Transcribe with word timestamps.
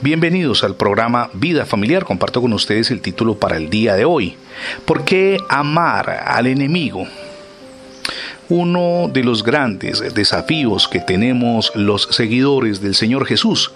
Bienvenidos 0.00 0.64
al 0.64 0.76
programa 0.76 1.30
Vida 1.32 1.64
Familiar. 1.64 2.04
Comparto 2.04 2.40
con 2.40 2.52
ustedes 2.52 2.90
el 2.90 3.00
título 3.00 3.36
para 3.36 3.56
el 3.56 3.70
día 3.70 3.94
de 3.94 4.04
hoy. 4.04 4.36
¿Por 4.84 5.04
qué 5.04 5.38
amar 5.48 6.10
al 6.10 6.46
enemigo? 6.46 7.06
Uno 8.48 9.08
de 9.12 9.24
los 9.24 9.42
grandes 9.42 10.14
desafíos 10.14 10.86
que 10.86 11.00
tenemos 11.00 11.72
los 11.74 12.08
seguidores 12.10 12.82
del 12.82 12.94
Señor 12.94 13.26
Jesús 13.26 13.72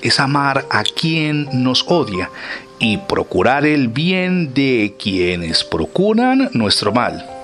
es 0.00 0.20
amar 0.20 0.64
a 0.70 0.84
quien 0.84 1.48
nos 1.52 1.84
odia 1.88 2.30
y 2.78 2.98
procurar 2.98 3.66
el 3.66 3.88
bien 3.88 4.54
de 4.54 4.94
quienes 4.98 5.64
procuran 5.64 6.50
nuestro 6.52 6.92
mal. 6.92 7.41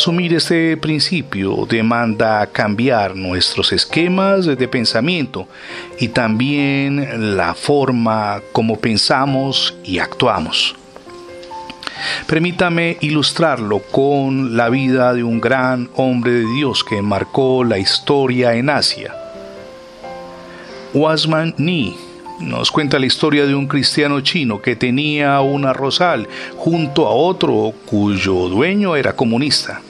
Asumir 0.00 0.32
este 0.32 0.78
principio 0.78 1.66
demanda 1.68 2.46
cambiar 2.46 3.14
nuestros 3.14 3.70
esquemas 3.70 4.46
de 4.46 4.66
pensamiento 4.66 5.46
y 5.98 6.08
también 6.08 7.36
la 7.36 7.52
forma 7.52 8.40
como 8.52 8.78
pensamos 8.78 9.76
y 9.84 9.98
actuamos. 9.98 10.74
Permítame 12.26 12.96
ilustrarlo 13.02 13.80
con 13.80 14.56
la 14.56 14.70
vida 14.70 15.12
de 15.12 15.22
un 15.22 15.38
gran 15.38 15.90
hombre 15.96 16.32
de 16.32 16.46
Dios 16.54 16.82
que 16.82 17.02
marcó 17.02 17.62
la 17.62 17.76
historia 17.76 18.54
en 18.54 18.70
Asia. 18.70 19.14
Wasman 20.94 21.54
Ni 21.58 21.94
nos 22.40 22.70
cuenta 22.70 22.98
la 22.98 23.04
historia 23.04 23.44
de 23.44 23.54
un 23.54 23.66
cristiano 23.66 24.22
chino 24.22 24.62
que 24.62 24.76
tenía 24.76 25.42
un 25.42 25.66
arrozal 25.66 26.26
junto 26.56 27.06
a 27.06 27.10
otro 27.10 27.74
cuyo 27.84 28.48
dueño 28.48 28.96
era 28.96 29.14
comunista. 29.14 29.82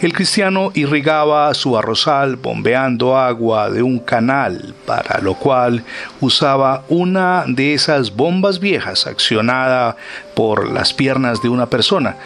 El 0.00 0.12
cristiano 0.12 0.70
irrigaba 0.74 1.52
su 1.54 1.76
arrozal 1.76 2.36
bombeando 2.36 3.16
agua 3.16 3.70
de 3.70 3.82
un 3.82 3.98
canal, 3.98 4.74
para 4.84 5.20
lo 5.20 5.34
cual 5.34 5.84
usaba 6.20 6.84
una 6.88 7.44
de 7.46 7.74
esas 7.74 8.14
bombas 8.14 8.60
viejas 8.60 9.06
accionada 9.06 9.96
por 10.34 10.70
las 10.70 10.92
piernas 10.92 11.42
de 11.42 11.48
una 11.48 11.66
persona, 11.66 12.16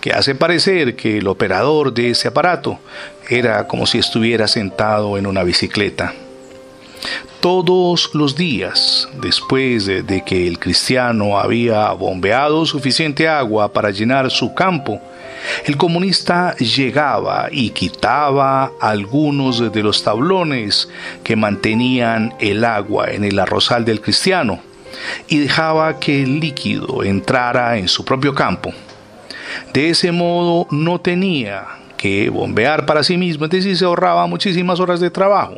que 0.00 0.12
hace 0.12 0.34
parecer 0.34 0.96
que 0.96 1.18
el 1.18 1.28
operador 1.28 1.92
de 1.92 2.10
ese 2.10 2.28
aparato 2.28 2.78
era 3.28 3.66
como 3.66 3.86
si 3.86 3.98
estuviera 3.98 4.48
sentado 4.48 5.18
en 5.18 5.26
una 5.26 5.42
bicicleta. 5.42 6.14
Todos 7.40 8.10
los 8.14 8.34
días, 8.34 9.08
después 9.20 9.86
de, 9.86 10.24
que 10.24 10.48
el 10.48 10.58
cristiano 10.58 11.38
había 11.38 11.92
bombeado 11.92 12.66
suficiente 12.66 13.28
agua 13.28 13.72
para 13.72 13.90
llenar 13.90 14.30
su 14.30 14.54
campo, 14.54 15.00
el 15.64 15.76
comunista 15.76 16.56
llegaba 16.56 17.48
y 17.50 17.70
quitaba 17.70 18.72
algunos 18.80 19.72
de 19.72 19.82
los 19.82 20.02
tablones 20.02 20.88
que 21.22 21.36
mantenían 21.36 22.34
el 22.40 22.64
agua 22.64 23.10
en 23.10 23.24
el 23.24 23.38
arrozal 23.38 23.84
del 23.84 24.00
cristiano 24.00 24.60
y 25.28 25.38
dejaba 25.38 25.98
que 25.98 26.22
el 26.22 26.40
líquido 26.40 27.02
entrara 27.02 27.78
en 27.78 27.88
su 27.88 28.04
propio 28.04 28.34
campo. 28.34 28.72
De 29.72 29.90
ese 29.90 30.12
modo 30.12 30.66
no 30.70 31.00
tenía 31.00 31.66
que 31.96 32.30
bombear 32.30 32.86
para 32.86 33.02
sí 33.02 33.16
mismo, 33.16 33.44
es 33.44 33.50
decir, 33.50 33.76
se 33.76 33.84
ahorraba 33.84 34.26
muchísimas 34.26 34.80
horas 34.80 35.00
de 35.00 35.10
trabajo. 35.10 35.56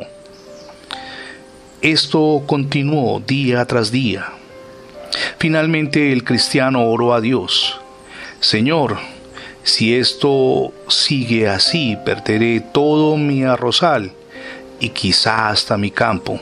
Esto 1.81 2.43
continuó 2.45 3.19
día 3.19 3.65
tras 3.65 3.91
día. 3.91 4.25
Finalmente 5.37 6.11
el 6.11 6.23
cristiano 6.23 6.85
oró 6.85 7.13
a 7.13 7.21
Dios, 7.21 7.79
Señor, 8.39 8.97
si 9.63 9.95
esto 9.95 10.73
sigue 10.87 11.47
así, 11.47 11.97
perderé 12.03 12.61
todo 12.61 13.15
mi 13.17 13.43
arrozal 13.43 14.11
y 14.79 14.89
quizá 14.89 15.49
hasta 15.49 15.77
mi 15.77 15.91
campo. 15.91 16.39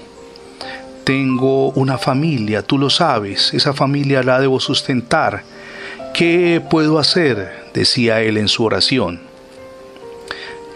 Tengo 1.03 1.71
una 1.71 1.97
familia, 1.97 2.61
tú 2.61 2.77
lo 2.77 2.89
sabes, 2.89 3.53
esa 3.53 3.73
familia 3.73 4.23
la 4.23 4.39
debo 4.39 4.59
sustentar. 4.59 5.43
¿Qué 6.13 6.61
puedo 6.69 6.97
hacer? 6.99 7.59
decía 7.73 8.21
él 8.21 8.37
en 8.37 8.47
su 8.47 8.63
oración. 8.63 9.21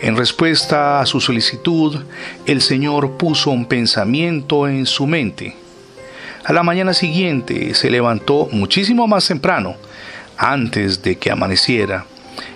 En 0.02 0.18
respuesta 0.18 1.00
a 1.00 1.06
su 1.06 1.22
solicitud, 1.22 2.04
el 2.46 2.62
Señor 2.62 3.18
puso 3.18 3.52
un 3.52 3.66
pensamiento 3.66 4.68
en 4.68 4.86
su 4.86 5.08
mente. 5.08 5.56
A 6.44 6.52
la 6.52 6.62
mañana 6.62 6.94
siguiente 6.94 7.74
se 7.74 7.90
levantó 7.90 8.50
muchísimo 8.52 9.08
más 9.08 9.28
temprano, 9.28 9.76
antes 10.38 11.02
de 11.02 11.18
que 11.18 11.32
amaneciera, 11.32 12.06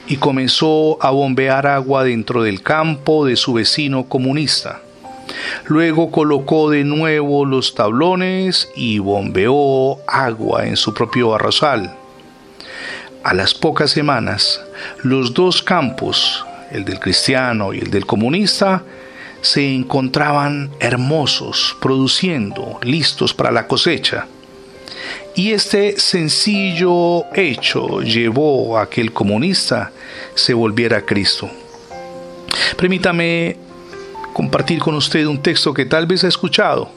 y 0.08 0.18
comenzó 0.18 0.98
a 1.02 1.12
bombear 1.12 1.68
agua 1.68 2.04
dentro 2.04 2.44
del 2.44 2.62
campo 2.62 3.26
de 3.26 3.36
su 3.36 3.54
vecino 3.54 4.06
comunista. 4.06 4.82
Luego 5.66 6.12
colocó 6.12 6.70
de 6.70 6.84
nuevo 6.84 7.46
los 7.46 7.76
tablones 7.76 8.70
y 8.76 9.00
bombeó 9.00 10.00
agua 10.08 10.66
en 10.66 10.78
su 10.78 10.94
propio 10.94 11.36
arrozal. 11.36 11.94
A 13.24 13.34
las 13.34 13.54
pocas 13.54 13.92
semanas, 13.92 14.62
los 15.04 15.34
dos 15.34 15.62
campos, 15.62 16.46
el 16.72 16.86
del 16.86 17.00
cristiano 17.00 17.74
y 17.74 17.80
el 17.80 17.92
del 17.92 18.06
comunista, 18.06 18.84
se 19.42 19.74
encontraban 19.74 20.72
hermosos, 20.80 21.76
produciendo, 21.82 22.80
listos 22.84 23.34
para 23.34 23.52
la 23.52 23.68
cosecha. 23.68 24.28
Y 25.38 25.52
este 25.52 26.00
sencillo 26.00 27.26
hecho 27.36 28.02
llevó 28.02 28.76
a 28.76 28.90
que 28.90 29.02
el 29.02 29.14
comunista 29.14 29.92
se 30.34 30.56
volviera 30.56 30.98
a 30.98 31.02
Cristo. 31.06 31.48
Permítame 32.76 33.56
compartir 34.34 34.80
con 34.80 34.96
usted 34.96 35.28
un 35.28 35.40
texto 35.40 35.76
que 35.76 35.86
tal 35.86 36.08
vez 36.08 36.24
ha 36.24 36.28
escuchado, 36.28 36.90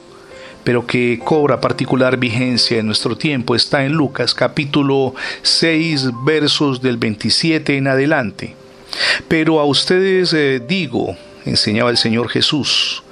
pero 0.65 0.87
que 0.87 1.21
cobra 1.23 1.61
particular 1.61 2.17
vigencia 2.17 2.79
en 2.79 2.87
nuestro 2.87 3.15
tiempo. 3.15 3.55
Está 3.55 3.85
en 3.85 3.93
Lucas 3.93 4.35
capítulo 4.35 5.15
6 5.43 6.09
versos 6.25 6.81
del 6.81 6.97
27 6.97 7.77
en 7.77 7.89
adelante. 7.89 8.57
Pero 9.29 9.61
a 9.61 9.67
ustedes 9.67 10.33
eh, 10.33 10.63
digo, 10.67 11.15
enseñaba 11.45 11.91
el 11.91 11.99
Señor 11.99 12.31
Jesús, 12.31 13.03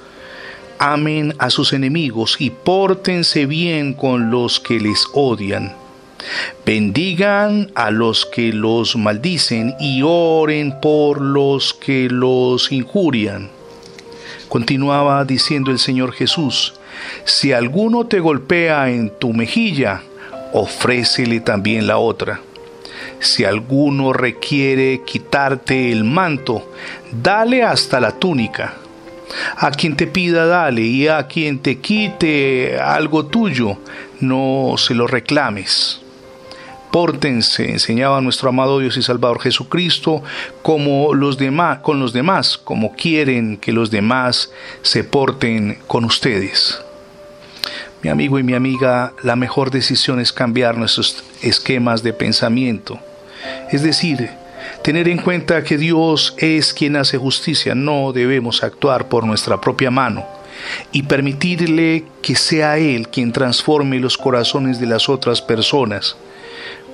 amen 0.79 1.35
a 1.37 1.49
sus 1.49 1.73
enemigos 1.73 2.37
y 2.39 2.49
pórtense 2.49 3.45
bien 3.45 3.93
con 3.93 4.31
los 4.31 4.59
que 4.59 4.79
les 4.79 5.05
odian. 5.13 5.75
Bendigan 6.65 7.71
a 7.75 7.91
los 7.91 8.25
que 8.25 8.51
los 8.51 8.95
maldicen 8.95 9.75
y 9.79 10.01
oren 10.03 10.79
por 10.81 11.21
los 11.21 11.73
que 11.73 12.09
los 12.09 12.71
injurian. 12.71 13.49
Continuaba 14.47 15.23
diciendo 15.25 15.71
el 15.71 15.79
Señor 15.79 16.11
Jesús, 16.13 16.73
si 17.23 17.53
alguno 17.53 18.07
te 18.07 18.19
golpea 18.19 18.89
en 18.89 19.11
tu 19.11 19.33
mejilla, 19.33 20.01
ofrécele 20.53 21.39
también 21.39 21.87
la 21.87 21.97
otra. 21.97 22.41
Si 23.19 23.45
alguno 23.45 24.13
requiere 24.13 25.01
quitarte 25.05 25.91
el 25.91 26.03
manto, 26.03 26.71
dale 27.11 27.63
hasta 27.63 27.99
la 27.99 28.11
túnica. 28.11 28.75
A 29.57 29.71
quien 29.71 29.95
te 29.95 30.07
pida, 30.07 30.45
dale, 30.45 30.81
y 30.81 31.07
a 31.07 31.27
quien 31.27 31.59
te 31.59 31.79
quite 31.79 32.79
algo 32.79 33.25
tuyo, 33.25 33.77
no 34.19 34.75
se 34.77 34.93
lo 34.93 35.07
reclames. 35.07 36.01
Pórtense, 36.91 37.69
enseñaba 37.69 38.19
nuestro 38.19 38.49
amado 38.49 38.79
Dios 38.79 38.97
y 38.97 39.03
Salvador 39.03 39.39
Jesucristo, 39.39 40.23
como 40.63 41.13
los 41.13 41.37
demás, 41.37 41.79
con 41.79 41.99
los 41.99 42.13
demás, 42.13 42.57
como 42.57 42.95
quieren 42.95 43.57
que 43.57 43.71
los 43.71 43.91
demás 43.91 44.51
se 44.81 45.03
porten 45.03 45.77
con 45.85 46.03
ustedes. 46.03 46.81
Mi 48.01 48.09
amigo 48.09 48.39
y 48.39 48.43
mi 48.43 48.53
amiga, 48.53 49.13
la 49.23 49.35
mejor 49.35 49.69
decisión 49.71 50.19
es 50.19 50.33
cambiar 50.33 50.77
nuestros 50.77 51.23
esquemas 51.43 52.01
de 52.01 52.13
pensamiento. 52.13 52.99
Es 53.71 53.83
decir, 53.83 54.29
tener 54.89 55.07
en 55.07 55.19
cuenta 55.19 55.63
que 55.63 55.77
Dios 55.77 56.33
es 56.39 56.73
quien 56.73 56.95
hace 56.95 57.19
justicia, 57.19 57.75
no 57.75 58.11
debemos 58.11 58.63
actuar 58.63 59.07
por 59.07 59.23
nuestra 59.23 59.61
propia 59.61 59.91
mano 59.91 60.25
y 60.91 61.03
permitirle 61.03 62.05
que 62.23 62.35
sea 62.35 62.79
Él 62.79 63.07
quien 63.07 63.31
transforme 63.31 63.99
los 63.99 64.17
corazones 64.17 64.79
de 64.79 64.87
las 64.87 65.07
otras 65.07 65.43
personas. 65.43 66.17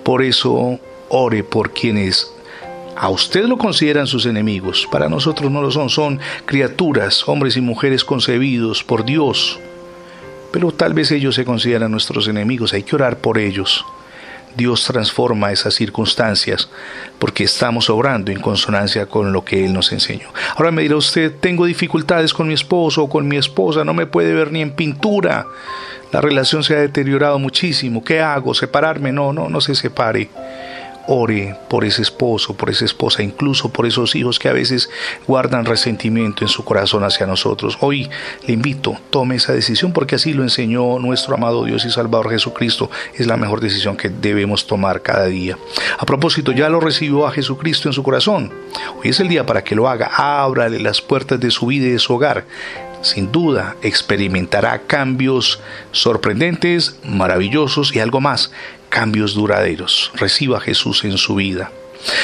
Por 0.03 0.23
eso, 0.23 0.77
ore 1.07 1.45
por 1.45 1.71
quienes 1.71 2.29
a 2.97 3.07
usted 3.07 3.45
lo 3.45 3.57
consideran 3.57 4.07
sus 4.07 4.25
enemigos, 4.25 4.85
para 4.91 5.07
nosotros 5.07 5.49
no 5.49 5.61
lo 5.61 5.71
son, 5.71 5.89
son 5.89 6.19
criaturas, 6.43 7.25
hombres 7.29 7.55
y 7.55 7.61
mujeres 7.61 8.03
concebidos 8.03 8.83
por 8.83 9.05
Dios, 9.05 9.57
pero 10.51 10.73
tal 10.73 10.93
vez 10.93 11.11
ellos 11.11 11.35
se 11.35 11.45
consideran 11.45 11.91
nuestros 11.91 12.27
enemigos, 12.27 12.73
hay 12.73 12.83
que 12.83 12.95
orar 12.95 13.19
por 13.19 13.37
ellos. 13.37 13.85
Dios 14.55 14.85
transforma 14.85 15.51
esas 15.51 15.73
circunstancias 15.73 16.69
porque 17.19 17.43
estamos 17.43 17.89
obrando 17.89 18.31
en 18.31 18.39
consonancia 18.39 19.05
con 19.05 19.33
lo 19.33 19.43
que 19.43 19.65
Él 19.65 19.73
nos 19.73 19.91
enseñó. 19.91 20.27
Ahora 20.55 20.71
me 20.71 20.81
dirá 20.81 20.95
usted, 20.95 21.33
tengo 21.39 21.65
dificultades 21.65 22.33
con 22.33 22.47
mi 22.47 22.53
esposo 22.53 23.03
o 23.03 23.09
con 23.09 23.27
mi 23.27 23.37
esposa, 23.37 23.83
no 23.83 23.93
me 23.93 24.05
puede 24.05 24.33
ver 24.33 24.51
ni 24.51 24.61
en 24.61 24.71
pintura. 24.71 25.45
La 26.11 26.21
relación 26.21 26.63
se 26.63 26.75
ha 26.75 26.79
deteriorado 26.79 27.39
muchísimo. 27.39 28.03
¿Qué 28.03 28.21
hago? 28.21 28.53
¿Separarme? 28.53 29.11
No, 29.11 29.33
no, 29.33 29.49
no 29.49 29.59
se 29.59 29.75
separe. 29.75 30.29
Ore 31.07 31.55
por 31.69 31.85
ese 31.85 32.01
esposo, 32.01 32.55
por 32.55 32.69
esa 32.69 32.85
esposa, 32.85 33.23
incluso 33.23 33.69
por 33.69 33.85
esos 33.85 34.15
hijos 34.15 34.39
que 34.39 34.49
a 34.49 34.53
veces 34.53 34.89
guardan 35.27 35.65
resentimiento 35.65 36.43
en 36.43 36.47
su 36.47 36.63
corazón 36.63 37.03
hacia 37.03 37.25
nosotros. 37.25 37.77
Hoy 37.81 38.09
le 38.47 38.53
invito, 38.53 38.97
tome 39.09 39.35
esa 39.35 39.53
decisión 39.53 39.93
porque 39.93 40.15
así 40.15 40.33
lo 40.33 40.43
enseñó 40.43 40.99
nuestro 40.99 41.35
amado 41.35 41.65
Dios 41.65 41.85
y 41.85 41.91
Salvador 41.91 42.29
Jesucristo. 42.29 42.89
Es 43.15 43.27
la 43.27 43.37
mejor 43.37 43.61
decisión 43.61 43.97
que 43.97 44.09
debemos 44.09 44.67
tomar 44.67 45.01
cada 45.01 45.25
día. 45.25 45.57
A 45.97 46.05
propósito, 46.05 46.51
ya 46.51 46.69
lo 46.69 46.79
recibió 46.79 47.27
a 47.27 47.31
Jesucristo 47.31 47.89
en 47.89 47.93
su 47.93 48.03
corazón. 48.03 48.51
Hoy 48.97 49.09
es 49.09 49.19
el 49.19 49.27
día 49.27 49.45
para 49.45 49.63
que 49.63 49.75
lo 49.75 49.87
haga. 49.87 50.11
Ábrale 50.15 50.79
las 50.79 51.01
puertas 51.01 51.39
de 51.39 51.51
su 51.51 51.67
vida 51.67 51.85
y 51.85 51.91
de 51.91 51.99
su 51.99 52.13
hogar 52.13 52.45
sin 53.05 53.31
duda 53.31 53.75
experimentará 53.83 54.81
cambios 54.87 55.61
sorprendentes, 55.91 56.99
maravillosos 57.03 57.95
y 57.95 57.99
algo 57.99 58.19
más, 58.19 58.51
cambios 58.95 59.33
duraderos. 59.33 60.09
Reciba 60.15 60.57
a 60.57 60.61
Jesús 60.61 61.03
en 61.03 61.17
su 61.17 61.35
vida. 61.35 61.69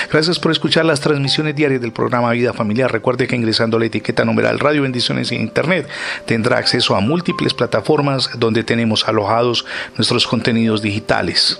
Gracias 0.09 0.39
por 0.39 0.53
escuchar 0.53 0.85
las 0.85 1.01
transmisiones 1.01 1.53
diarias 1.53 1.81
del 1.81 1.91
programa 1.91 2.31
Vida 2.31 2.53
Familiar. 2.53 2.89
Recuerde 2.89 3.27
que 3.27 3.35
ingresando 3.35 3.75
a 3.75 3.81
la 3.81 3.87
etiqueta 3.87 4.23
numeral 4.23 4.57
Radio 4.57 4.83
Bendiciones 4.83 5.33
en 5.33 5.41
Internet 5.41 5.89
tendrá 6.25 6.59
acceso 6.59 6.95
a 6.95 7.01
múltiples 7.01 7.53
plataformas 7.53 8.29
donde 8.37 8.63
tenemos 8.63 9.05
alojados 9.05 9.65
nuestros 9.97 10.25
contenidos 10.25 10.81
digitales. 10.81 11.59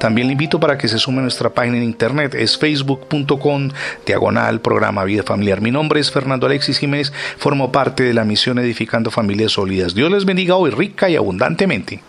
También 0.00 0.26
le 0.26 0.32
invito 0.32 0.58
para 0.58 0.76
que 0.76 0.88
se 0.88 0.98
sume 0.98 1.18
a 1.18 1.22
nuestra 1.22 1.50
página 1.50 1.76
en 1.76 1.84
internet, 1.84 2.34
es 2.34 2.58
facebook.com 2.58 3.70
diagonal 4.04 4.60
programa 4.60 5.04
Vida 5.04 5.22
Familiar. 5.22 5.60
Mi 5.60 5.70
nombre 5.70 6.00
es 6.00 6.10
Fernando 6.10 6.48
Alexis 6.48 6.78
Jiménez, 6.78 7.12
formo 7.38 7.70
parte 7.70 8.02
de 8.02 8.14
la 8.14 8.24
misión 8.24 8.58
Edificando 8.58 9.12
Familias 9.12 9.52
Sólidas. 9.52 9.94
Dios 9.94 10.10
les 10.10 10.24
bendiga 10.24 10.56
hoy 10.56 10.70
rica 10.70 11.08
y 11.08 11.14
abundantemente. 11.14 12.02